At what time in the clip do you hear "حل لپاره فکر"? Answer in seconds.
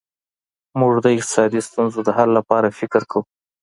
2.17-3.01